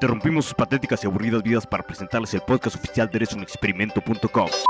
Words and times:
Interrumpimos 0.00 0.46
sus 0.46 0.54
patéticas 0.54 1.04
y 1.04 1.06
aburridas 1.06 1.42
vidas 1.42 1.66
para 1.66 1.82
presentarles 1.82 2.32
el 2.32 2.40
podcast 2.40 2.74
oficial 2.74 3.10
de 3.10 3.18
eresunexperimento.com. 3.18 4.69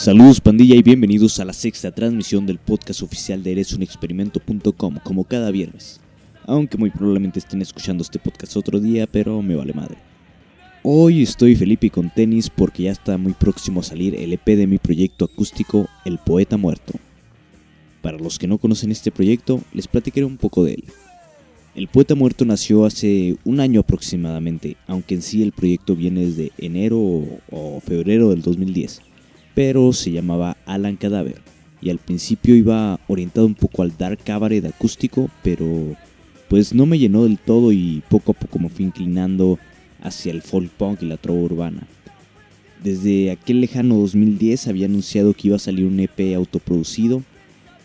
Saludos 0.00 0.40
pandilla 0.40 0.76
y 0.76 0.82
bienvenidos 0.82 1.40
a 1.40 1.44
la 1.44 1.52
sexta 1.52 1.90
transmisión 1.90 2.46
del 2.46 2.56
podcast 2.56 3.02
oficial 3.02 3.42
de 3.42 3.52
eresunexperimento.com 3.52 4.98
como 5.04 5.24
cada 5.24 5.50
viernes. 5.50 6.00
Aunque 6.46 6.78
muy 6.78 6.88
probablemente 6.88 7.38
estén 7.38 7.60
escuchando 7.60 8.02
este 8.02 8.18
podcast 8.18 8.56
otro 8.56 8.80
día, 8.80 9.06
pero 9.06 9.42
me 9.42 9.54
vale 9.54 9.74
madre. 9.74 9.98
Hoy 10.82 11.22
estoy 11.22 11.54
Felipe 11.54 11.90
con 11.90 12.08
tenis 12.08 12.48
porque 12.48 12.84
ya 12.84 12.92
está 12.92 13.18
muy 13.18 13.34
próximo 13.34 13.80
a 13.80 13.82
salir 13.82 14.14
el 14.14 14.32
EP 14.32 14.46
de 14.46 14.66
mi 14.66 14.78
proyecto 14.78 15.26
acústico 15.26 15.86
El 16.06 16.16
Poeta 16.16 16.56
Muerto. 16.56 16.94
Para 18.00 18.16
los 18.16 18.38
que 18.38 18.48
no 18.48 18.56
conocen 18.56 18.92
este 18.92 19.10
proyecto, 19.10 19.60
les 19.74 19.86
platicaré 19.86 20.24
un 20.24 20.38
poco 20.38 20.64
de 20.64 20.76
él. 20.76 20.84
El 21.74 21.88
Poeta 21.88 22.14
Muerto 22.14 22.46
nació 22.46 22.86
hace 22.86 23.36
un 23.44 23.60
año 23.60 23.80
aproximadamente, 23.80 24.78
aunque 24.86 25.14
en 25.14 25.20
sí 25.20 25.42
el 25.42 25.52
proyecto 25.52 25.94
viene 25.94 26.24
desde 26.24 26.52
enero 26.56 26.98
o 27.50 27.82
febrero 27.84 28.30
del 28.30 28.40
2010 28.40 29.09
pero 29.54 29.92
se 29.92 30.12
llamaba 30.12 30.56
Alan 30.66 30.96
Cadáver 30.96 31.40
y 31.82 31.90
al 31.90 31.98
principio 31.98 32.54
iba 32.54 33.00
orientado 33.08 33.46
un 33.46 33.54
poco 33.54 33.82
al 33.82 33.96
dark 33.96 34.18
cabaret 34.22 34.64
acústico, 34.64 35.30
pero 35.42 35.96
pues 36.48 36.74
no 36.74 36.86
me 36.86 36.98
llenó 36.98 37.24
del 37.24 37.38
todo 37.38 37.72
y 37.72 38.02
poco 38.08 38.32
a 38.32 38.34
poco 38.34 38.58
me 38.58 38.68
fui 38.68 38.84
inclinando 38.84 39.58
hacia 40.02 40.32
el 40.32 40.42
folk 40.42 40.70
punk 40.70 41.02
y 41.02 41.06
la 41.06 41.16
trova 41.16 41.40
urbana. 41.40 41.86
Desde 42.82 43.30
aquel 43.30 43.60
lejano 43.60 43.96
2010 43.96 44.68
había 44.68 44.86
anunciado 44.86 45.34
que 45.34 45.48
iba 45.48 45.56
a 45.56 45.60
salir 45.60 45.84
un 45.84 46.00
EP 46.00 46.34
autoproducido. 46.34 47.22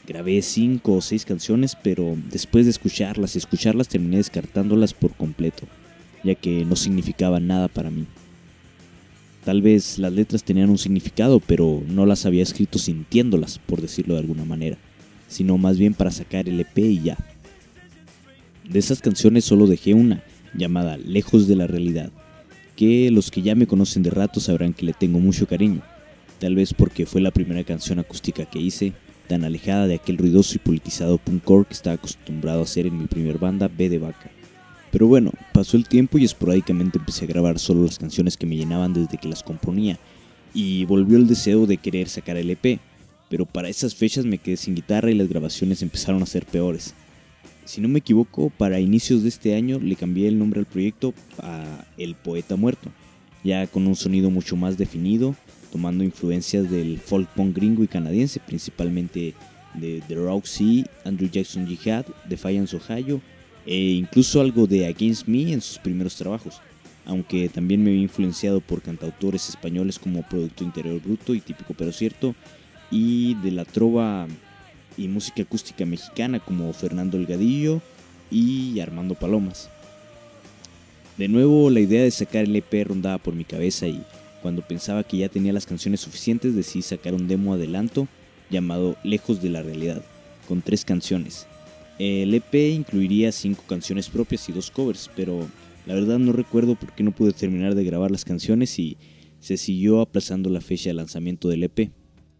Grabé 0.07 0.41
5 0.41 0.93
o 0.93 1.01
6 1.01 1.25
canciones, 1.25 1.75
pero 1.81 2.15
después 2.31 2.65
de 2.65 2.71
escucharlas 2.71 3.35
y 3.35 3.39
escucharlas 3.39 3.89
terminé 3.89 4.17
descartándolas 4.17 4.93
por 4.93 5.11
completo, 5.11 5.67
ya 6.23 6.35
que 6.35 6.63
no 6.63 6.75
significaban 6.75 7.47
nada 7.47 7.67
para 7.67 7.89
mí. 7.89 8.05
Tal 9.45 9.61
vez 9.61 9.99
las 9.99 10.11
letras 10.11 10.43
tenían 10.43 10.71
un 10.71 10.79
significado, 10.79 11.39
pero 11.39 11.83
no 11.87 12.07
las 12.07 12.25
había 12.25 12.41
escrito 12.41 12.79
sintiéndolas, 12.79 13.59
por 13.59 13.79
decirlo 13.79 14.15
de 14.15 14.21
alguna 14.21 14.43
manera, 14.43 14.79
sino 15.27 15.59
más 15.59 15.77
bien 15.77 15.93
para 15.93 16.09
sacar 16.09 16.49
el 16.49 16.59
EP 16.59 16.77
y 16.79 17.01
ya. 17.03 17.17
De 18.67 18.79
esas 18.79 19.01
canciones 19.01 19.45
solo 19.45 19.67
dejé 19.67 19.93
una, 19.93 20.23
llamada 20.55 20.97
Lejos 20.97 21.47
de 21.47 21.55
la 21.55 21.67
Realidad, 21.67 22.11
que 22.75 23.11
los 23.11 23.29
que 23.29 23.43
ya 23.43 23.53
me 23.53 23.67
conocen 23.67 24.01
de 24.01 24.09
rato 24.09 24.39
sabrán 24.39 24.73
que 24.73 24.87
le 24.87 24.93
tengo 24.93 25.19
mucho 25.19 25.45
cariño, 25.45 25.83
tal 26.39 26.55
vez 26.55 26.73
porque 26.73 27.05
fue 27.05 27.21
la 27.21 27.29
primera 27.29 27.63
canción 27.63 27.99
acústica 27.99 28.45
que 28.45 28.59
hice, 28.59 28.93
tan 29.27 29.43
alejada 29.43 29.85
de 29.85 29.95
aquel 29.95 30.17
ruidoso 30.17 30.55
y 30.55 30.59
politizado 30.59 31.19
punkcore 31.19 31.67
que 31.67 31.73
estaba 31.73 31.95
acostumbrado 31.97 32.61
a 32.61 32.63
hacer 32.63 32.87
en 32.87 32.97
mi 32.97 33.05
primer 33.05 33.37
banda 33.37 33.67
B 33.67 33.89
de 33.89 33.99
Vaca. 33.99 34.31
Pero 34.95 35.07
bueno, 35.07 35.33
pasó 35.51 35.75
el 35.75 35.89
tiempo 35.89 36.17
y 36.17 36.23
esporádicamente 36.23 36.99
empecé 36.99 37.25
a 37.25 37.27
grabar 37.27 37.59
solo 37.59 37.83
las 37.83 37.99
canciones 37.99 38.37
que 38.37 38.45
me 38.45 38.55
llenaban 38.55 38.93
desde 38.93 39.17
que 39.17 39.27
las 39.27 39.43
componía, 39.43 39.99
y 40.53 40.85
volvió 40.85 41.17
el 41.17 41.27
deseo 41.27 41.65
de 41.65 41.75
querer 41.75 42.07
sacar 42.07 42.37
el 42.37 42.49
EP, 42.49 42.79
pero 43.29 43.45
para 43.45 43.67
esas 43.67 43.93
fechas 43.93 44.23
me 44.23 44.37
quedé 44.37 44.55
sin 44.55 44.73
guitarra 44.73 45.11
y 45.11 45.15
las 45.15 45.27
grabaciones 45.27 45.81
empezaron 45.81 46.23
a 46.23 46.25
ser 46.25 46.45
peores. 46.45 46.93
Si 47.65 47.81
no 47.81 47.89
me 47.89 47.99
equivoco, 47.99 48.49
para 48.57 48.79
inicios 48.79 49.23
de 49.23 49.27
este 49.27 49.53
año 49.53 49.79
le 49.79 49.97
cambié 49.97 50.29
el 50.29 50.39
nombre 50.39 50.61
al 50.61 50.65
proyecto 50.65 51.13
a 51.39 51.83
El 51.97 52.15
Poeta 52.15 52.55
Muerto, 52.55 52.89
ya 53.43 53.67
con 53.67 53.87
un 53.87 53.97
sonido 53.97 54.29
mucho 54.29 54.55
más 54.55 54.77
definido, 54.77 55.35
tomando 55.73 56.05
influencias 56.05 56.71
del 56.71 56.99
folk 56.99 57.27
punk 57.31 57.53
gringo 57.53 57.83
y 57.83 57.87
canadiense, 57.87 58.39
principalmente 58.39 59.33
de 59.73 60.01
The 60.07 60.15
Roxy, 60.15 60.85
Andrew 61.03 61.29
Jackson 61.29 61.67
Jihad, 61.67 62.05
Defiance 62.29 62.73
Ohio, 62.77 63.19
e 63.65 63.77
incluso 63.93 64.41
algo 64.41 64.67
de 64.67 64.85
Against 64.85 65.27
Me 65.27 65.53
en 65.53 65.61
sus 65.61 65.79
primeros 65.79 66.15
trabajos, 66.15 66.61
aunque 67.05 67.49
también 67.49 67.83
me 67.83 67.91
había 67.91 68.03
influenciado 68.03 68.61
por 68.61 68.81
cantautores 68.81 69.49
españoles 69.49 69.99
como 69.99 70.27
Producto 70.27 70.63
Interior 70.63 71.01
Bruto 71.01 71.33
y 71.33 71.41
Típico 71.41 71.73
Pero 71.73 71.91
Cierto, 71.91 72.35
y 72.91 73.35
de 73.35 73.51
la 73.51 73.65
trova 73.65 74.27
y 74.97 75.07
música 75.07 75.41
acústica 75.41 75.85
mexicana 75.85 76.39
como 76.39 76.71
Fernando 76.73 77.17
Elgadillo 77.17 77.81
y 78.31 78.79
Armando 78.79 79.15
Palomas. 79.15 79.69
De 81.17 81.27
nuevo 81.27 81.69
la 81.69 81.79
idea 81.79 82.03
de 82.03 82.11
sacar 82.11 82.43
el 82.43 82.55
EP 82.55 82.87
rondaba 82.87 83.17
por 83.17 83.33
mi 83.33 83.45
cabeza 83.45 83.87
y 83.87 84.03
cuando 84.41 84.61
pensaba 84.61 85.03
que 85.03 85.17
ya 85.17 85.29
tenía 85.29 85.53
las 85.53 85.65
canciones 85.65 86.01
suficientes 86.01 86.55
decidí 86.55 86.81
sacar 86.81 87.13
un 87.13 87.27
demo 87.27 87.53
adelanto 87.53 88.07
llamado 88.49 88.95
Lejos 89.03 89.41
de 89.41 89.49
la 89.49 89.63
Realidad, 89.63 90.03
con 90.47 90.61
tres 90.61 90.85
canciones, 90.85 91.47
el 91.99 92.33
EP 92.33 92.53
incluiría 92.73 93.31
cinco 93.31 93.63
canciones 93.67 94.09
propias 94.09 94.49
y 94.49 94.51
dos 94.51 94.69
covers, 94.69 95.09
pero 95.15 95.47
la 95.85 95.93
verdad 95.93 96.19
no 96.19 96.33
recuerdo 96.33 96.75
por 96.75 96.93
qué 96.93 97.03
no 97.03 97.13
pude 97.13 97.31
terminar 97.31 97.75
de 97.75 97.83
grabar 97.83 98.11
las 98.11 98.25
canciones 98.25 98.77
y 98.79 98.97
se 99.39 99.57
siguió 99.57 100.01
aplazando 100.01 100.49
la 100.49 100.61
fecha 100.61 100.89
de 100.89 100.95
lanzamiento 100.95 101.47
del 101.47 101.63
EP. 101.63 101.91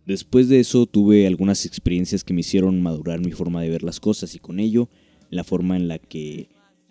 Después 0.06 0.50
de 0.50 0.60
eso 0.60 0.86
tuve 0.86 1.26
algunas 1.26 1.66
experiencias 1.66 2.24
que 2.24 2.34
me 2.34 2.42
hicieron 2.42 2.82
madurar 2.82 3.20
mi 3.20 3.32
forma 3.32 3.62
de 3.62 3.70
ver 3.70 3.84
las 3.84 4.00
cosas 4.00 4.36
y 4.36 4.40
con 4.40 4.60
ello 4.60 4.90
la 5.30 5.44
forma 5.44 5.76
en 5.76 5.88
la 5.88 6.00
que 6.00 6.50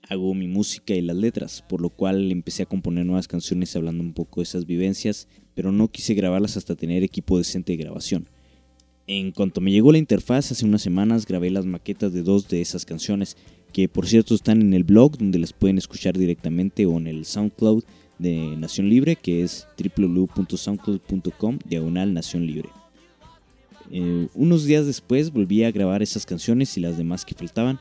hago 0.09 0.35
mi 0.35 0.49
música 0.49 0.95
y 0.95 1.03
las 1.03 1.17
letras, 1.17 1.65
por 1.69 1.81
lo 1.81 1.91
cual 1.91 2.31
empecé 2.31 2.65
a 2.65 2.67
componer 2.67 3.07
nuevas 3.07 3.29
canciones 3.29 3.75
hablando 3.77 4.03
un 4.03 4.13
poco 4.13 4.41
de 4.41 4.45
esas 4.45 4.67
vivencias, 4.67 5.29
pero 5.55 5.73
no 5.73 5.89
quise 5.89 6.15
grabarlas 6.15 6.57
hasta 6.57 6.77
tener 6.77 7.03
equipo 7.03 7.39
decente 7.39 7.73
de 7.73 7.79
grabación. 7.79 8.29
En 9.07 9.33
cuanto 9.33 9.61
me 9.61 9.71
llegó 9.71 9.93
la 9.93 9.99
interfaz, 9.99 10.51
hace 10.51 10.65
unas 10.65 10.81
semanas 10.81 11.27
grabé 11.27 11.51
las 11.51 11.67
maquetas 11.67 12.13
de 12.15 12.23
dos 12.23 12.49
de 12.49 12.63
esas 12.63 12.87
canciones, 12.87 13.37
que 13.73 13.87
por 13.87 14.07
cierto 14.07 14.35
están 14.35 14.63
en 14.63 14.73
el 14.73 14.85
blog 14.85 15.19
donde 15.19 15.39
las 15.39 15.53
pueden 15.53 15.77
escuchar 15.77 16.17
directamente 16.17 16.87
o 16.87 16.97
en 16.97 17.07
el 17.07 17.27
SoundCloud 17.27 17.85
de 18.19 18.57
Nación 18.57 18.89
Libre, 18.89 19.17
que 19.17 19.43
es 19.43 19.67
www.soundcloud.com 19.77 21.59
diagonal 21.67 22.15
Nación 22.15 22.47
Libre. 22.47 22.71
Eh, 23.91 24.29
unos 24.35 24.65
días 24.65 24.87
después 24.87 25.31
volví 25.31 25.65
a 25.65 25.71
grabar 25.71 26.03
esas 26.03 26.25
canciones 26.25 26.75
y 26.79 26.81
las 26.81 26.97
demás 26.97 27.27
que 27.27 27.35
faltaban, 27.35 27.81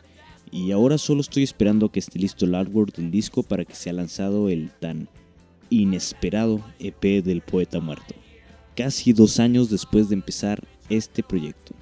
y 0.52 0.72
ahora 0.72 0.98
solo 0.98 1.22
estoy 1.22 1.44
esperando 1.44 1.90
que 1.90 2.00
esté 2.00 2.20
listo 2.20 2.44
el 2.44 2.56
artwork 2.56 2.96
del 2.98 3.12
disco 3.12 3.44
para 3.44 3.64
que 3.64 3.76
sea 3.76 3.94
lanzado 3.94 4.50
el 4.50 4.72
tan 4.72 5.08
inesperado 5.70 6.62
EP 6.80 7.24
del 7.24 7.42
poeta 7.42 7.80
muerto. 7.80 8.14
Casi 8.76 9.14
dos 9.14 9.40
años 9.40 9.70
después 9.70 10.10
de 10.10 10.16
empezar 10.16 10.68
este 10.90 11.24
proyecto. 11.24 11.74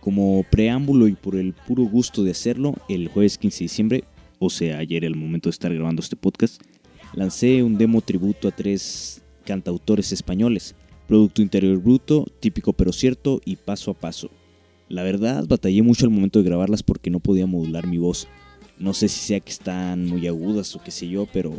Como 0.00 0.44
preámbulo 0.50 1.08
y 1.08 1.12
por 1.12 1.36
el 1.36 1.52
puro 1.52 1.84
gusto 1.84 2.22
de 2.22 2.30
hacerlo, 2.30 2.74
el 2.88 3.08
jueves 3.08 3.38
15 3.38 3.58
de 3.58 3.64
diciembre, 3.64 4.04
o 4.38 4.50
sea, 4.50 4.78
ayer 4.78 5.04
el 5.04 5.16
momento 5.16 5.48
de 5.48 5.52
estar 5.52 5.74
grabando 5.74 6.00
este 6.00 6.16
podcast, 6.16 6.62
lancé 7.14 7.62
un 7.62 7.76
demo 7.76 8.00
tributo 8.00 8.48
a 8.48 8.52
tres 8.52 9.22
cantautores 9.44 10.12
españoles, 10.12 10.74
Producto 11.06 11.42
Interior 11.42 11.78
Bruto, 11.78 12.26
Típico 12.38 12.74
pero 12.74 12.92
Cierto 12.92 13.40
y 13.44 13.56
Paso 13.56 13.90
a 13.90 13.94
Paso. 13.94 14.30
La 14.88 15.02
verdad, 15.02 15.44
batallé 15.46 15.82
mucho 15.82 16.06
al 16.06 16.12
momento 16.12 16.38
de 16.38 16.44
grabarlas 16.44 16.82
porque 16.82 17.10
no 17.10 17.20
podía 17.20 17.46
modular 17.46 17.86
mi 17.86 17.98
voz. 17.98 18.28
No 18.78 18.94
sé 18.94 19.08
si 19.08 19.18
sea 19.20 19.40
que 19.40 19.50
están 19.50 20.06
muy 20.06 20.26
agudas 20.26 20.74
o 20.76 20.82
qué 20.82 20.90
sé 20.90 21.08
yo, 21.08 21.26
pero 21.32 21.52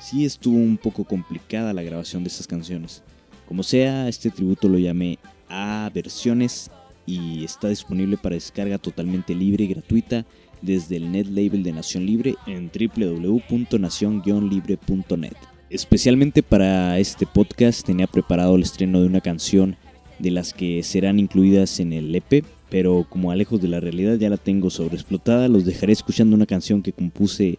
sí 0.00 0.24
estuvo 0.24 0.56
un 0.56 0.78
poco 0.78 1.04
complicada 1.04 1.72
la 1.72 1.82
grabación 1.82 2.24
de 2.24 2.28
esas 2.28 2.46
canciones. 2.46 3.02
Como 3.46 3.62
sea, 3.62 4.08
este 4.08 4.30
tributo 4.30 4.68
lo 4.68 4.78
llamé 4.78 5.18
a 5.52 5.88
versiones 5.94 6.70
y 7.06 7.44
está 7.44 7.68
disponible 7.68 8.16
para 8.16 8.34
descarga 8.36 8.78
totalmente 8.78 9.34
libre 9.34 9.64
y 9.64 9.68
gratuita 9.68 10.24
desde 10.62 10.96
el 10.96 11.12
net 11.12 11.26
label 11.26 11.62
de 11.62 11.72
Nación 11.72 12.06
Libre 12.06 12.36
en 12.46 12.70
www.nacion-libre.net. 12.70 15.36
Especialmente 15.68 16.42
para 16.42 16.98
este 16.98 17.26
podcast 17.26 17.84
tenía 17.84 18.06
preparado 18.06 18.56
el 18.56 18.62
estreno 18.62 18.98
de 19.00 19.06
una 19.06 19.20
canción 19.20 19.76
de 20.18 20.30
las 20.30 20.54
que 20.54 20.82
serán 20.82 21.18
incluidas 21.18 21.80
en 21.80 21.92
el 21.92 22.14
EP, 22.14 22.44
pero 22.70 23.06
como 23.08 23.30
a 23.30 23.36
lejos 23.36 23.60
de 23.60 23.68
la 23.68 23.80
realidad 23.80 24.16
ya 24.16 24.30
la 24.30 24.36
tengo 24.36 24.70
sobreexplotada, 24.70 25.48
los 25.48 25.64
dejaré 25.64 25.92
escuchando 25.92 26.36
una 26.36 26.46
canción 26.46 26.82
que 26.82 26.92
compuse 26.92 27.58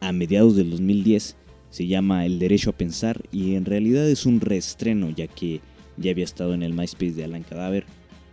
a 0.00 0.12
mediados 0.12 0.54
del 0.56 0.70
2010. 0.70 1.36
Se 1.70 1.86
llama 1.86 2.24
El 2.24 2.38
Derecho 2.38 2.70
a 2.70 2.74
Pensar 2.74 3.20
y 3.32 3.56
en 3.56 3.64
realidad 3.64 4.08
es 4.08 4.24
un 4.24 4.40
reestreno 4.40 5.10
ya 5.10 5.26
que 5.26 5.60
ya 5.96 6.10
había 6.10 6.24
estado 6.24 6.54
en 6.54 6.62
el 6.62 6.74
MySpace 6.74 7.12
de 7.12 7.24
Alan 7.24 7.42
Cadáver, 7.42 7.84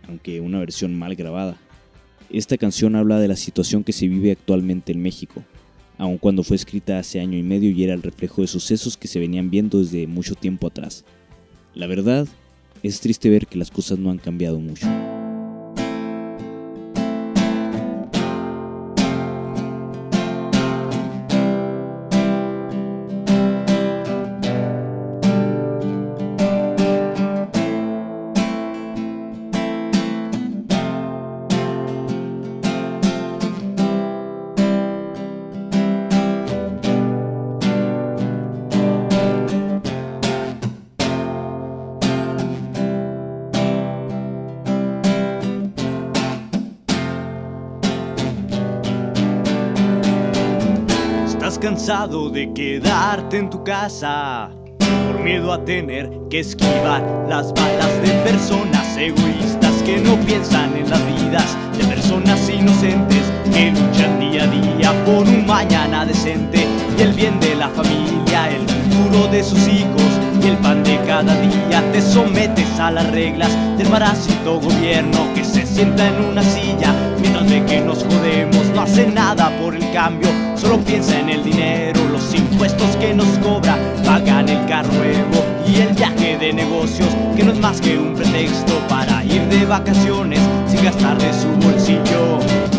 aunque 0.08 0.40
una 0.40 0.58
versión 0.58 0.98
mal 0.98 1.14
grabada. 1.14 1.56
Esta 2.30 2.56
canción 2.56 2.96
habla 2.96 3.18
de 3.18 3.28
la 3.28 3.36
situación 3.36 3.84
que 3.84 3.92
se 3.92 4.08
vive 4.08 4.32
actualmente 4.32 4.92
en 4.92 5.02
México, 5.02 5.44
aun 5.98 6.18
cuando 6.18 6.42
fue 6.42 6.56
escrita 6.56 6.98
hace 6.98 7.20
año 7.20 7.38
y 7.38 7.42
medio 7.42 7.70
y 7.70 7.84
era 7.84 7.94
el 7.94 8.02
reflejo 8.02 8.42
de 8.42 8.48
sucesos 8.48 8.96
que 8.96 9.08
se 9.08 9.20
venían 9.20 9.50
viendo 9.50 9.78
desde 9.78 10.06
mucho 10.06 10.34
tiempo 10.34 10.66
atrás. 10.66 11.04
La 11.74 11.86
verdad, 11.86 12.26
es 12.82 13.00
triste 13.00 13.30
ver 13.30 13.46
que 13.46 13.58
las 13.58 13.70
cosas 13.70 13.98
no 13.98 14.10
han 14.10 14.18
cambiado 14.18 14.60
mucho. 14.60 14.86
Cansado 51.64 52.28
de 52.28 52.52
quedarte 52.52 53.38
en 53.38 53.48
tu 53.48 53.64
casa. 53.64 54.50
Por 55.06 55.18
miedo 55.20 55.50
a 55.50 55.64
tener 55.64 56.10
que 56.28 56.40
esquivar 56.40 57.02
las 57.26 57.54
balas 57.54 58.02
de 58.02 58.10
personas 58.22 58.94
egoístas 58.98 59.72
que 59.82 59.96
no 59.96 60.14
piensan 60.26 60.76
en 60.76 60.90
las 60.90 61.00
vidas 61.06 61.56
de 61.78 61.84
personas 61.84 62.50
inocentes 62.50 63.22
que 63.50 63.70
luchan 63.70 64.20
día 64.20 64.42
a 64.42 64.46
día 64.46 65.04
por 65.06 65.26
un 65.26 65.46
mañana 65.46 66.04
decente 66.04 66.66
y 66.98 67.00
el 67.00 67.14
bien 67.14 67.40
de 67.40 67.54
la 67.54 67.70
familia, 67.70 68.50
el 68.50 68.68
futuro 68.68 69.28
de 69.28 69.42
sus 69.42 69.66
hijos 69.66 70.23
el 70.48 70.56
pan 70.58 70.82
de 70.84 70.98
cada 71.06 71.34
día. 71.40 71.82
Te 71.92 72.00
sometes 72.00 72.78
a 72.78 72.90
las 72.90 73.10
reglas 73.10 73.50
del 73.78 73.88
parásito 73.88 74.60
gobierno 74.60 75.32
que 75.34 75.44
se 75.44 75.66
sienta 75.66 76.06
en 76.06 76.24
una 76.24 76.42
silla 76.42 76.94
mientras 77.20 77.48
ve 77.48 77.64
que 77.64 77.80
nos 77.80 78.04
jodemos. 78.04 78.66
No 78.74 78.82
hace 78.82 79.06
nada 79.06 79.50
por 79.60 79.74
el 79.74 79.90
cambio, 79.92 80.28
solo 80.56 80.78
piensa 80.78 81.18
en 81.18 81.30
el 81.30 81.44
dinero, 81.44 82.00
los 82.10 82.34
impuestos 82.34 82.96
que 82.96 83.14
nos 83.14 83.28
cobra, 83.38 83.76
pagan 84.04 84.48
el 84.48 84.64
carro 84.66 84.92
y 85.66 85.80
el 85.80 85.94
viaje 85.94 86.36
de 86.38 86.52
negocios 86.52 87.08
que 87.36 87.42
no 87.42 87.52
es 87.52 87.58
más 87.58 87.80
que 87.80 87.98
un 87.98 88.14
pretexto 88.14 88.78
para 88.88 89.24
ir 89.24 89.42
de 89.48 89.64
vacaciones 89.64 90.40
sin 90.66 90.84
gastar 90.84 91.16
de 91.18 91.32
su 91.32 91.48
bolsillo. 91.66 92.73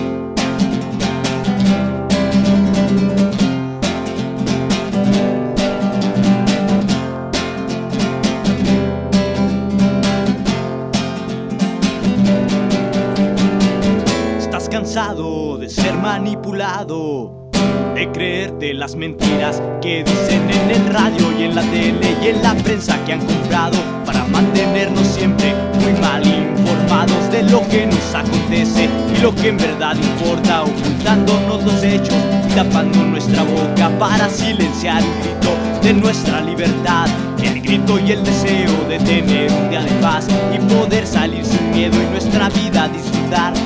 De 14.95 15.69
ser 15.69 15.93
manipulado, 15.95 17.51
de 17.95 18.09
creerte 18.13 18.73
las 18.73 18.95
mentiras 18.95 19.61
que 19.81 20.05
dicen 20.05 20.49
en 20.49 20.71
el 20.71 20.93
radio 20.93 21.37
y 21.37 21.43
en 21.43 21.53
la 21.53 21.63
tele 21.63 22.15
y 22.23 22.27
en 22.29 22.41
la 22.41 22.55
prensa 22.55 22.97
que 23.03 23.11
han 23.11 23.19
comprado 23.19 23.77
para 24.05 24.23
mantenernos 24.23 25.05
siempre 25.05 25.53
muy 25.81 25.91
mal 25.99 26.25
informados 26.25 27.29
de 27.29 27.43
lo 27.43 27.67
que 27.67 27.87
nos 27.87 28.15
acontece 28.15 28.87
y 29.13 29.21
lo 29.21 29.35
que 29.35 29.49
en 29.49 29.57
verdad 29.57 29.97
importa, 29.97 30.63
ocultándonos 30.63 31.65
los 31.65 31.83
hechos 31.83 32.15
y 32.49 32.55
tapando 32.55 33.03
nuestra 33.03 33.43
boca 33.43 33.91
para 33.99 34.29
silenciar 34.29 35.03
un 35.03 35.19
grito 35.19 35.83
de 35.83 35.93
nuestra 35.93 36.39
libertad. 36.39 37.09
El 37.43 37.61
grito 37.61 37.99
y 37.99 38.13
el 38.13 38.23
deseo 38.23 38.71
de 38.87 38.97
tener 38.99 39.51
un 39.51 39.69
día 39.69 39.81
de 39.81 39.91
paz 40.01 40.25
y 40.53 40.73
poder 40.73 41.05
salir 41.05 41.45
sin 41.45 41.71
miedo 41.71 42.01
y 42.01 42.11
nuestra 42.11 42.47
vida 42.47 42.87
disfrutar 42.87 43.14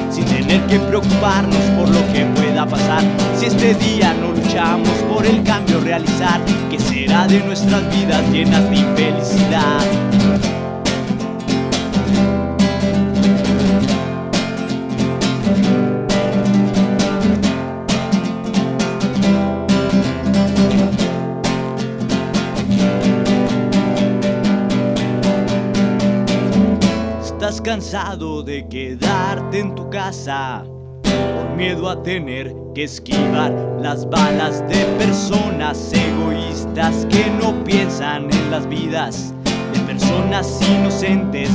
sin 0.09 0.25
tener 0.25 0.61
que 0.67 0.79
preocuparnos 0.79 1.61
por 1.77 1.89
lo 1.89 2.13
que 2.13 2.25
pueda 2.35 2.65
pasar. 2.65 3.03
Si 3.37 3.47
este 3.47 3.73
día 3.75 4.13
no 4.13 4.31
luchamos 4.31 4.89
por 5.13 5.25
el 5.25 5.43
cambio 5.43 5.81
realizar, 5.81 6.39
¿qué 6.69 6.79
será 6.79 7.27
de 7.27 7.39
nuestras 7.41 7.83
vidas 7.93 8.23
llenas 8.31 8.69
de 8.69 8.77
infelicidad? 8.77 10.38
Cansado 27.63 28.41
de 28.41 28.67
quedarte 28.67 29.59
en 29.59 29.75
tu 29.75 29.89
casa 29.89 30.63
por 31.03 31.55
miedo 31.57 31.89
a 31.89 32.01
tener 32.01 32.55
que 32.73 32.85
esquivar 32.85 33.51
las 33.81 34.09
balas 34.09 34.67
de 34.69 34.85
personas 34.97 35.91
egoístas 35.93 37.05
que 37.09 37.29
no 37.29 37.63
piensan 37.65 38.31
en 38.31 38.49
las 38.49 38.67
vidas 38.67 39.33
de 39.73 39.79
personas 39.81 40.59
inocentes 40.67 41.49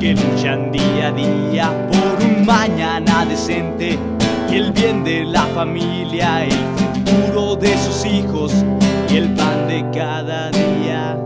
que 0.00 0.14
luchan 0.14 0.72
día 0.72 1.08
a 1.08 1.12
día 1.12 1.88
por 1.92 2.24
un 2.24 2.46
mañana 2.46 3.26
decente 3.26 3.98
y 4.50 4.56
el 4.56 4.72
bien 4.72 5.04
de 5.04 5.24
la 5.24 5.44
familia, 5.48 6.44
el 6.44 6.52
futuro 7.04 7.54
de 7.56 7.76
sus 7.78 8.06
hijos 8.06 8.52
y 9.10 9.18
el 9.18 9.34
pan 9.34 9.68
de 9.68 9.84
cada 9.92 10.50
día. 10.50 11.22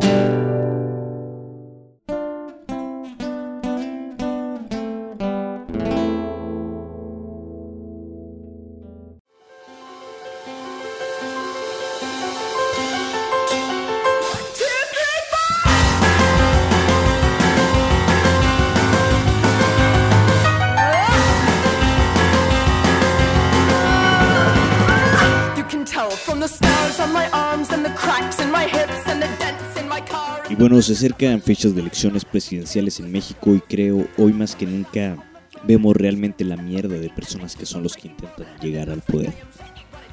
Bueno, 30.58 30.82
se 30.82 30.94
acercan 30.94 31.41
fechas 31.41 31.72
de 31.72 31.82
elecciones 31.82 32.24
presidenciales 32.24 32.98
en 32.98 33.12
México 33.12 33.55
y 33.55 33.60
creo 33.60 34.08
hoy 34.19 34.32
más 34.32 34.56
que 34.56 34.67
nunca 34.67 35.17
vemos 35.65 35.96
realmente 35.96 36.44
la 36.44 36.56
mierda 36.56 36.96
de 36.96 37.10
personas 37.10 37.55
que 37.55 37.65
son 37.65 37.84
los 37.84 37.94
que 37.96 38.08
intentan 38.08 38.46
llegar 38.60 38.91
al 38.91 39.00
poder. 39.00 39.32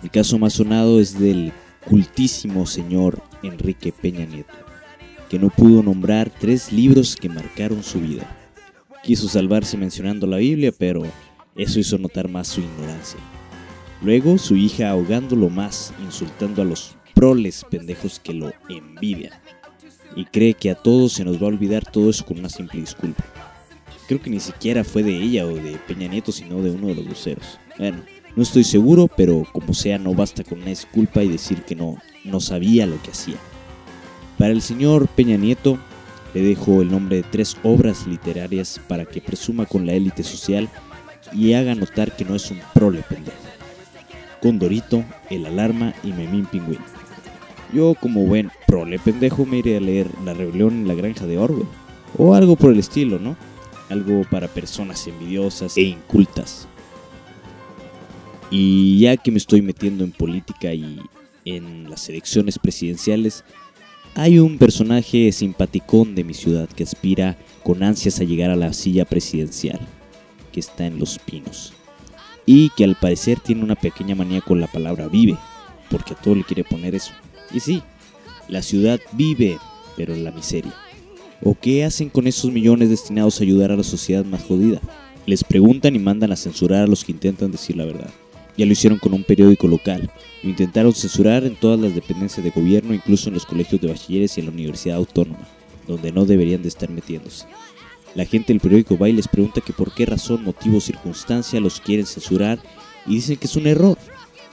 El 0.03 0.11
caso 0.11 0.37
más 0.37 0.53
sonado 0.53 0.99
es 0.99 1.19
del 1.19 1.51
cultísimo 1.83 2.67
señor 2.67 3.23
Enrique 3.41 3.91
Peña 3.91 4.25
Nieto, 4.25 4.53
que 5.29 5.39
no 5.39 5.49
pudo 5.49 5.81
nombrar 5.81 6.29
tres 6.29 6.71
libros 6.71 7.15
que 7.15 7.27
marcaron 7.27 7.81
su 7.81 7.99
vida. 7.99 8.23
Quiso 9.03 9.27
salvarse 9.27 9.77
mencionando 9.77 10.27
la 10.27 10.37
Biblia, 10.37 10.71
pero 10.77 11.03
eso 11.55 11.79
hizo 11.79 11.97
notar 11.97 12.27
más 12.27 12.49
su 12.49 12.61
ignorancia. 12.61 13.19
Luego 14.03 14.37
su 14.37 14.55
hija 14.55 14.91
ahogándolo 14.91 15.49
más, 15.49 15.91
insultando 16.03 16.61
a 16.61 16.65
los 16.65 16.95
proles 17.15 17.65
pendejos 17.67 18.19
que 18.19 18.33
lo 18.33 18.51
envidian. 18.69 19.31
Y 20.15 20.25
cree 20.25 20.53
que 20.53 20.71
a 20.71 20.75
todos 20.75 21.13
se 21.13 21.25
nos 21.25 21.37
va 21.41 21.45
a 21.45 21.49
olvidar 21.49 21.83
todo 21.85 22.09
eso 22.09 22.25
con 22.25 22.39
una 22.39 22.49
simple 22.49 22.79
disculpa. 22.79 23.23
Creo 24.07 24.21
que 24.21 24.29
ni 24.29 24.39
siquiera 24.39 24.83
fue 24.83 25.03
de 25.03 25.15
ella 25.15 25.45
o 25.45 25.49
de 25.49 25.77
Peña 25.87 26.07
Nieto, 26.07 26.31
sino 26.31 26.61
de 26.61 26.71
uno 26.71 26.87
de 26.87 26.95
los 26.95 27.05
luceros. 27.05 27.59
Bueno, 27.77 28.01
no 28.35 28.43
estoy 28.43 28.63
seguro, 28.63 29.07
pero 29.07 29.45
como 29.51 29.73
sea 29.73 29.97
no 29.97 30.13
basta 30.13 30.43
con 30.43 30.59
una 30.59 30.69
disculpa 30.69 31.23
y 31.23 31.29
decir 31.29 31.63
que 31.63 31.75
no, 31.75 31.97
no 32.23 32.39
sabía 32.39 32.85
lo 32.85 33.01
que 33.01 33.11
hacía. 33.11 33.37
Para 34.37 34.51
el 34.51 34.61
señor 34.61 35.07
Peña 35.07 35.37
Nieto, 35.37 35.79
le 36.33 36.41
dejo 36.41 36.81
el 36.81 36.91
nombre 36.91 37.17
de 37.17 37.23
tres 37.23 37.57
obras 37.63 38.05
literarias 38.05 38.79
para 38.87 39.05
que 39.05 39.21
presuma 39.21 39.65
con 39.65 39.85
la 39.85 39.93
élite 39.93 40.23
social 40.23 40.69
y 41.33 41.53
haga 41.53 41.75
notar 41.75 42.15
que 42.15 42.25
no 42.25 42.35
es 42.35 42.51
un 42.51 42.59
prole 42.73 43.03
pendejo. 43.09 43.37
Condorito, 44.41 45.03
El 45.29 45.45
Alarma 45.45 45.93
y 46.03 46.11
Memín 46.11 46.45
Pingüín. 46.45 46.79
Yo 47.73 47.95
como 47.99 48.25
buen 48.25 48.51
prole 48.75 48.99
pendejo 48.99 49.45
me 49.45 49.59
iré 49.59 49.77
a 49.77 49.79
leer 49.79 50.09
La 50.25 50.33
Rebelión 50.33 50.73
en 50.73 50.87
la 50.89 50.95
Granja 50.95 51.25
de 51.25 51.37
Orwell. 51.37 51.65
O 52.17 52.33
algo 52.33 52.57
por 52.57 52.73
el 52.73 52.79
estilo, 52.79 53.19
¿no? 53.19 53.37
Algo 53.87 54.25
para 54.29 54.49
personas 54.49 55.07
envidiosas 55.07 55.77
e 55.77 55.83
incultas. 55.83 56.67
Y 58.51 58.99
ya 58.99 59.15
que 59.15 59.31
me 59.31 59.37
estoy 59.37 59.61
metiendo 59.61 60.03
en 60.03 60.11
política 60.11 60.73
y 60.73 60.99
en 61.45 61.89
las 61.89 62.09
elecciones 62.09 62.59
presidenciales, 62.59 63.45
hay 64.13 64.39
un 64.39 64.57
personaje 64.57 65.31
simpaticón 65.31 66.13
de 66.13 66.25
mi 66.25 66.33
ciudad 66.33 66.67
que 66.67 66.83
aspira 66.83 67.37
con 67.63 67.81
ansias 67.81 68.19
a 68.19 68.25
llegar 68.25 68.51
a 68.51 68.57
la 68.57 68.73
silla 68.73 69.05
presidencial, 69.05 69.79
que 70.51 70.59
está 70.59 70.85
en 70.85 70.99
Los 70.99 71.17
Pinos. 71.17 71.71
Y 72.45 72.71
que 72.71 72.83
al 72.83 72.97
parecer 72.97 73.39
tiene 73.39 73.63
una 73.63 73.75
pequeña 73.75 74.15
manía 74.15 74.41
con 74.41 74.59
la 74.59 74.67
palabra 74.67 75.07
vive, 75.07 75.37
porque 75.89 76.13
a 76.13 76.17
todo 76.17 76.35
le 76.35 76.43
quiere 76.43 76.65
poner 76.65 76.93
eso. 76.93 77.13
Y 77.53 77.61
sí, 77.61 77.81
la 78.47 78.61
ciudad 78.61 78.99
vive, 79.13 79.57
pero 79.95 80.13
en 80.13 80.23
la 80.23 80.31
miseria. 80.31 80.73
¿O 81.43 81.55
qué 81.59 81.83
hacen 81.83 82.09
con 82.09 82.27
esos 82.27 82.51
millones 82.51 82.89
destinados 82.89 83.39
a 83.39 83.43
ayudar 83.43 83.71
a 83.71 83.75
la 83.75 83.83
sociedad 83.83 84.25
más 84.25 84.43
jodida? 84.43 84.79
Les 85.25 85.43
preguntan 85.43 85.95
y 85.95 85.99
mandan 85.99 86.31
a 86.31 86.35
censurar 86.35 86.83
a 86.83 86.87
los 86.87 87.03
que 87.03 87.11
intentan 87.11 87.51
decir 87.51 87.75
la 87.75 87.85
verdad. 87.85 88.09
Ya 88.57 88.65
lo 88.65 88.71
hicieron 88.71 88.99
con 88.99 89.13
un 89.13 89.23
periódico 89.23 89.67
local. 89.67 90.09
Lo 90.43 90.49
intentaron 90.49 90.93
censurar 90.93 91.43
en 91.43 91.55
todas 91.55 91.79
las 91.79 91.93
dependencias 91.93 92.43
de 92.43 92.51
gobierno, 92.51 92.93
incluso 92.93 93.27
en 93.27 93.33
los 93.33 93.45
colegios 93.45 93.81
de 93.81 93.89
bachilleres 93.89 94.37
y 94.37 94.39
en 94.39 94.45
la 94.47 94.53
Universidad 94.53 94.97
Autónoma, 94.97 95.47
donde 95.87 96.11
no 96.11 96.25
deberían 96.25 96.61
de 96.61 96.69
estar 96.69 96.89
metiéndose. 96.89 97.45
La 98.13 98.25
gente 98.25 98.53
del 98.53 98.61
periódico 98.61 98.97
va 98.97 99.09
y 99.09 99.13
les 99.13 99.27
pregunta 99.27 99.59
que 99.59 99.73
por 99.73 99.93
qué 99.93 100.05
razón, 100.05 100.43
motivo 100.43 100.77
o 100.77 100.81
circunstancia 100.81 101.59
los 101.59 101.81
quieren 101.81 102.05
censurar 102.05 102.59
y 103.05 103.15
dicen 103.15 103.35
que 103.35 103.47
es 103.47 103.55
un 103.57 103.67
error, 103.67 103.97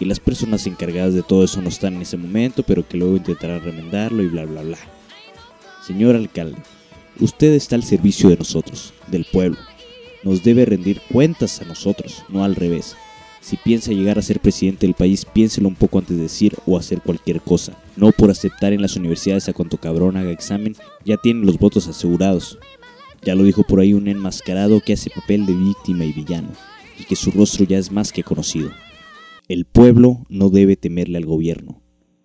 las 0.05 0.21
personas 0.21 0.67
encargadas 0.67 1.15
de 1.15 1.23
todo 1.23 1.45
eso 1.45 1.61
no 1.61 1.69
están 1.69 1.95
en 1.95 2.03
ese 2.03 2.17
momento, 2.17 2.63
pero 2.63 2.87
que 2.87 2.97
luego 2.97 3.17
intentarán 3.17 3.63
remendarlo 3.63 4.23
y 4.23 4.29
bla 4.29 4.45
bla 4.45 4.63
bla. 4.63 4.79
Señor 5.87 6.17
alcalde, 6.17 6.59
usted 7.21 7.53
está 7.53 7.77
al 7.77 7.83
servicio 7.83 8.29
de 8.29 8.37
nosotros, 8.37 8.93
del 9.09 9.25
pueblo. 9.25 9.59
Nos 10.23 10.45
debe 10.45 10.65
rendir 10.65 11.01
cuentas 11.11 11.61
a 11.61 11.65
nosotros, 11.65 12.25
no 12.29 12.45
al 12.45 12.55
revés. 12.55 12.97
Si 13.41 13.57
piensa 13.57 13.91
llegar 13.91 14.19
a 14.19 14.23
ser 14.23 14.39
presidente 14.39 14.87
del 14.87 14.95
país, 14.95 15.25
piénselo 15.25 15.67
un 15.67 15.75
poco 15.75 15.99
antes 15.99 16.17
de 16.17 16.23
decir 16.23 16.55
o 16.65 16.79
hacer 16.79 17.01
cualquier 17.01 17.41
cosa. 17.41 17.77
No 17.97 18.13
por 18.13 18.31
aceptar 18.31 18.73
en 18.73 18.81
las 18.81 18.95
universidades 18.95 19.49
a 19.49 19.53
cuanto 19.53 19.79
cabrón 19.79 20.17
haga 20.17 20.31
examen, 20.31 20.77
ya 21.05 21.17
tienen 21.17 21.45
los 21.45 21.59
votos 21.59 21.89
asegurados. 21.89 22.59
Ya 23.23 23.35
lo 23.35 23.43
dijo 23.43 23.65
por 23.65 23.81
ahí 23.81 23.95
un 23.95 24.07
enmascarado 24.07 24.81
que 24.81 24.93
hace 24.93 25.11
papel 25.11 25.45
de 25.47 25.55
víctima 25.55 26.05
y 26.05 26.13
villano, 26.13 26.51
y 26.99 27.05
que 27.05 27.17
su 27.17 27.33
rostro 27.33 27.65
ya 27.65 27.79
es 27.79 27.91
más 27.91 28.13
que 28.13 28.23
conocido. 28.23 28.71
El 29.49 29.65
pueblo 29.65 30.25
no 30.29 30.51
debe 30.51 30.77
temerle 30.77 31.19
al 31.19 31.27
gobierno. 31.27 31.83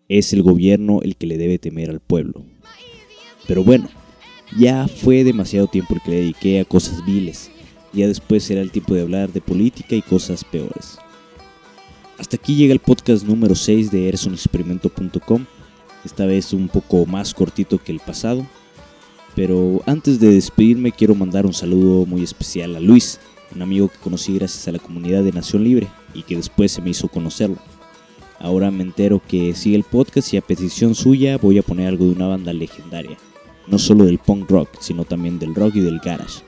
Es 0.07 0.33
el 0.33 0.43
gobierno 0.43 1.01
el 1.01 1.15
que 1.17 1.25
le 1.25 1.37
debe 1.37 1.57
temer 1.57 1.89
al 1.89 1.99
pueblo. 1.99 2.45
Pero 3.47 3.63
bueno, 3.63 3.89
ya 4.57 4.87
fue 4.87 5.23
demasiado 5.23 5.67
tiempo 5.67 5.95
el 5.95 6.01
que 6.01 6.11
le 6.11 6.17
dediqué 6.17 6.59
a 6.59 6.65
cosas 6.65 7.03
viles. 7.05 7.49
Ya 7.91 8.07
después 8.07 8.43
será 8.43 8.61
el 8.61 8.71
tiempo 8.71 8.93
de 8.93 9.01
hablar 9.01 9.33
de 9.33 9.41
política 9.41 9.95
y 9.95 10.03
cosas 10.03 10.43
peores. 10.43 10.99
Hasta 12.19 12.37
aquí 12.37 12.55
llega 12.55 12.73
el 12.73 12.79
podcast 12.79 13.25
número 13.25 13.55
6 13.55 13.89
de 13.89 14.07
eresonexperimento.com. 14.09 15.45
Esta 16.05 16.25
vez 16.27 16.53
un 16.53 16.67
poco 16.67 17.05
más 17.07 17.33
cortito 17.33 17.79
que 17.79 17.91
el 17.91 17.99
pasado. 17.99 18.45
Pero 19.35 19.81
antes 19.87 20.19
de 20.19 20.31
despedirme 20.31 20.91
quiero 20.91 21.15
mandar 21.15 21.47
un 21.47 21.53
saludo 21.53 22.05
muy 22.05 22.23
especial 22.23 22.75
a 22.75 22.79
Luis, 22.79 23.19
un 23.55 23.61
amigo 23.61 23.87
que 23.87 23.97
conocí 23.97 24.33
gracias 24.35 24.67
a 24.67 24.71
la 24.71 24.79
comunidad 24.79 25.23
de 25.23 25.31
Nación 25.31 25.63
Libre 25.63 25.87
y 26.13 26.23
que 26.23 26.35
después 26.35 26.71
se 26.71 26.81
me 26.81 26.89
hizo 26.89 27.07
conocerlo. 27.07 27.57
Ahora 28.39 28.69
me 28.69 28.83
entero 28.83 29.21
que 29.25 29.55
sigue 29.55 29.75
el 29.75 29.83
podcast 29.83 30.33
y 30.33 30.37
a 30.37 30.41
petición 30.41 30.93
suya 30.93 31.37
voy 31.37 31.57
a 31.57 31.63
poner 31.63 31.87
algo 31.87 32.05
de 32.05 32.11
una 32.11 32.27
banda 32.27 32.53
legendaria. 32.53 33.17
No 33.67 33.79
solo 33.79 34.05
del 34.05 34.19
punk 34.19 34.49
rock, 34.49 34.69
sino 34.79 35.05
también 35.05 35.39
del 35.39 35.55
rock 35.55 35.75
y 35.75 35.81
del 35.81 35.99
garage. 35.99 36.43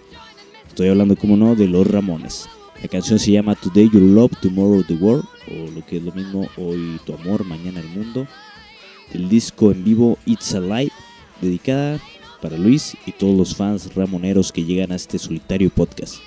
Estoy 0.68 0.88
hablando, 0.88 1.16
como 1.16 1.36
no, 1.36 1.56
de 1.56 1.68
los 1.68 1.86
Ramones. 1.86 2.48
La 2.82 2.88
canción 2.88 3.20
se 3.20 3.32
llama 3.32 3.56
Today 3.56 3.90
Your 3.92 4.02
Love, 4.02 4.32
Tomorrow 4.42 4.84
the 4.84 4.94
World, 4.94 5.26
o 5.50 5.72
lo 5.72 5.86
que 5.86 5.98
es 5.98 6.04
lo 6.04 6.14
mismo, 6.14 6.48
Hoy 6.56 7.00
tu 7.06 7.14
amor, 7.14 7.44
mañana 7.44 7.82
el 7.82 7.90
mundo. 7.90 8.26
Del 9.12 9.28
disco 9.28 9.72
en 9.72 9.84
vivo 9.84 10.18
It's 10.26 10.54
Alive, 10.54 10.92
dedicada 11.42 12.00
para 12.42 12.58
Luis 12.58 12.96
y 13.06 13.12
todos 13.12 13.38
los 13.38 13.56
fans 13.56 13.94
ramoneros 13.96 14.52
que 14.54 14.64
llegan 14.64 14.92
a 14.92 14.96
este 14.96 15.20
solitario 15.20 15.70
podcast. 15.70 16.22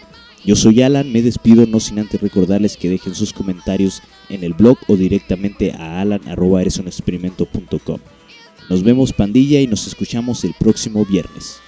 Yo 0.44 0.56
soy 0.56 0.82
Alan, 0.82 1.12
me 1.12 1.22
despido 1.22 1.66
no 1.66 1.78
sin 1.78 2.00
antes 2.00 2.20
recordarles 2.20 2.76
que 2.76 2.90
dejen 2.90 3.14
sus 3.14 3.32
comentarios 3.32 4.02
en 4.28 4.42
el 4.42 4.54
blog 4.54 4.76
o 4.88 4.96
directamente 4.96 5.70
a 5.70 6.00
alan.eresonexperimento.com. 6.00 7.98
Nos 8.68 8.82
vemos 8.82 9.12
pandilla 9.12 9.60
y 9.60 9.68
nos 9.68 9.86
escuchamos 9.86 10.42
el 10.42 10.54
próximo 10.58 11.04
viernes. 11.04 11.60